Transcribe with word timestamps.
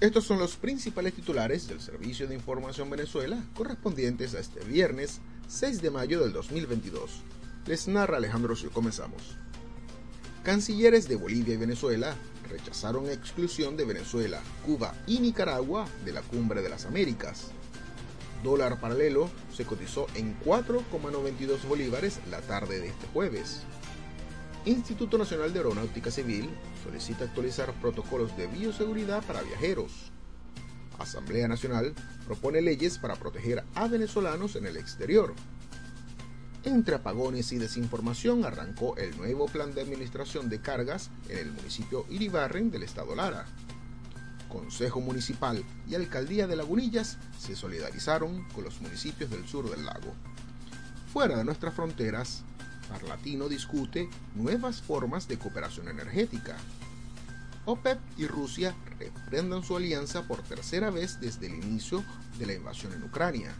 Estos 0.00 0.26
son 0.26 0.38
los 0.38 0.54
principales 0.54 1.12
titulares 1.12 1.66
del 1.66 1.80
Servicio 1.80 2.28
de 2.28 2.34
Información 2.36 2.88
Venezuela 2.88 3.42
correspondientes 3.56 4.32
a 4.36 4.38
este 4.38 4.60
viernes 4.64 5.20
6 5.48 5.82
de 5.82 5.90
mayo 5.90 6.20
del 6.20 6.32
2022. 6.32 7.22
Les 7.66 7.88
narra 7.88 8.18
Alejandro 8.18 8.54
Sio. 8.54 8.70
Comenzamos. 8.70 9.36
Cancilleres 10.44 11.08
de 11.08 11.16
Bolivia 11.16 11.54
y 11.54 11.56
Venezuela 11.56 12.14
rechazaron 12.48 13.10
exclusión 13.10 13.76
de 13.76 13.86
Venezuela, 13.86 14.40
Cuba 14.64 14.94
y 15.08 15.18
Nicaragua 15.18 15.88
de 16.04 16.12
la 16.12 16.22
Cumbre 16.22 16.62
de 16.62 16.68
las 16.68 16.86
Américas. 16.86 17.48
Dólar 18.44 18.80
paralelo 18.80 19.28
se 19.52 19.64
cotizó 19.64 20.06
en 20.14 20.38
4,92 20.44 21.66
bolívares 21.66 22.20
la 22.30 22.40
tarde 22.40 22.78
de 22.78 22.86
este 22.86 23.08
jueves. 23.08 23.62
Instituto 24.64 25.16
Nacional 25.16 25.52
de 25.52 25.60
Aeronáutica 25.60 26.10
Civil 26.10 26.50
solicita 26.84 27.24
actualizar 27.24 27.72
protocolos 27.80 28.36
de 28.36 28.46
bioseguridad 28.48 29.22
para 29.24 29.42
viajeros. 29.42 30.12
Asamblea 30.98 31.48
Nacional 31.48 31.94
propone 32.26 32.60
leyes 32.60 32.98
para 32.98 33.16
proteger 33.16 33.64
a 33.74 33.88
venezolanos 33.88 34.56
en 34.56 34.66
el 34.66 34.76
exterior. 34.76 35.34
Entre 36.64 36.96
apagones 36.96 37.52
y 37.52 37.58
desinformación 37.58 38.44
arrancó 38.44 38.96
el 38.96 39.16
nuevo 39.16 39.46
plan 39.46 39.74
de 39.74 39.80
administración 39.80 40.48
de 40.48 40.60
cargas 40.60 41.10
en 41.28 41.38
el 41.38 41.52
municipio 41.52 42.04
Iribarren 42.10 42.70
del 42.70 42.82
estado 42.82 43.14
Lara. 43.14 43.46
Consejo 44.48 45.00
Municipal 45.00 45.64
y 45.88 45.94
Alcaldía 45.94 46.46
de 46.46 46.56
Lagunillas 46.56 47.18
se 47.38 47.54
solidarizaron 47.54 48.44
con 48.48 48.64
los 48.64 48.80
municipios 48.80 49.30
del 49.30 49.46
sur 49.46 49.70
del 49.70 49.86
lago. 49.86 50.12
Fuera 51.12 51.36
de 51.36 51.44
nuestras 51.44 51.74
fronteras, 51.74 52.42
Parlatino 52.88 53.48
discute 53.48 54.08
nuevas 54.34 54.80
formas 54.80 55.28
de 55.28 55.38
cooperación 55.38 55.88
energética. 55.88 56.56
OPEP 57.64 57.98
y 58.16 58.26
Rusia 58.26 58.74
reprendan 58.98 59.62
su 59.62 59.76
alianza 59.76 60.26
por 60.26 60.42
tercera 60.42 60.90
vez 60.90 61.20
desde 61.20 61.46
el 61.46 61.54
inicio 61.54 62.02
de 62.38 62.46
la 62.46 62.54
invasión 62.54 62.92
en 62.94 63.02
Ucrania. 63.02 63.54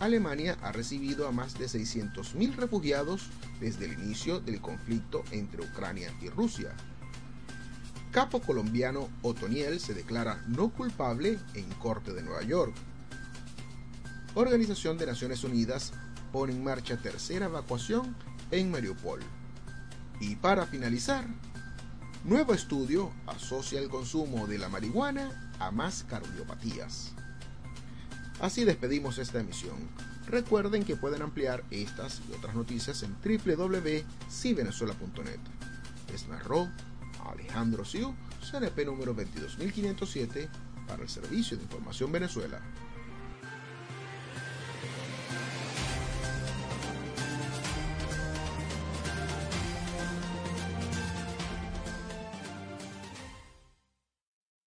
Alemania 0.00 0.56
ha 0.62 0.72
recibido 0.72 1.28
a 1.28 1.32
más 1.32 1.58
de 1.58 1.66
600.000 1.66 2.56
refugiados 2.56 3.28
desde 3.60 3.84
el 3.86 3.92
inicio 3.92 4.40
del 4.40 4.60
conflicto 4.60 5.22
entre 5.30 5.62
Ucrania 5.62 6.12
y 6.20 6.28
Rusia. 6.28 6.72
Capo 8.10 8.40
colombiano 8.40 9.08
Otoniel 9.22 9.80
se 9.80 9.92
declara 9.92 10.42
no 10.46 10.70
culpable 10.70 11.38
en 11.54 11.68
Corte 11.80 12.12
de 12.12 12.22
Nueva 12.22 12.42
York. 12.42 12.74
Organización 14.34 14.98
de 14.98 15.06
Naciones 15.06 15.44
Unidas 15.44 15.92
pone 16.32 16.52
en 16.52 16.64
marcha 16.64 16.96
tercera 16.96 17.46
evacuación 17.46 18.16
en 18.50 18.70
Mariupol. 18.70 19.20
Y 20.20 20.36
para 20.36 20.66
finalizar, 20.66 21.26
nuevo 22.24 22.54
estudio 22.54 23.12
asocia 23.26 23.78
el 23.78 23.88
consumo 23.88 24.46
de 24.46 24.58
la 24.58 24.68
marihuana 24.68 25.52
a 25.60 25.70
más 25.70 26.04
cardiopatías. 26.08 27.12
Así 28.40 28.64
despedimos 28.64 29.18
esta 29.18 29.38
emisión. 29.38 29.76
Recuerden 30.26 30.84
que 30.84 30.96
pueden 30.96 31.22
ampliar 31.22 31.62
estas 31.70 32.20
y 32.28 32.32
otras 32.32 32.56
noticias 32.56 33.04
en 33.04 33.14
www.civenezuela.net. 33.22 35.38
Les 36.10 36.26
narró 36.28 36.68
Alejandro 37.30 37.84
Siu, 37.84 38.16
CNP 38.50 38.86
número 38.86 39.14
22507 39.14 40.48
para 40.88 41.02
el 41.02 41.08
Servicio 41.08 41.56
de 41.56 41.62
Información 41.62 42.10
Venezuela. 42.10 42.60